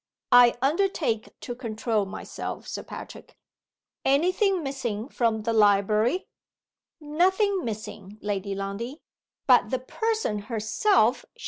[0.31, 3.37] "I undertake to control myself, Sir Patrick!
[4.03, 6.25] Any thing missing from the library?"
[6.99, 9.03] "Nothing missing, Lady Lundie,
[9.45, 11.27] but The Person herself.